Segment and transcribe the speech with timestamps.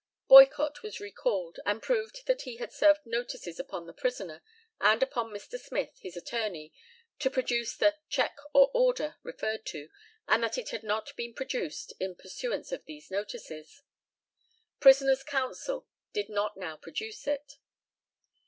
[0.29, 4.41] BOYCOTT was recalled, and proved that he had served notices upon the prisoner,
[4.79, 5.59] and upon Mr.
[5.59, 6.73] Smith, his attorney,
[7.19, 9.91] to produce the "cheque or order" referred to;
[10.27, 13.83] and that it had not been produced in pursuance of those notices.
[14.79, 17.57] Prisoner's counsel did not now produce it.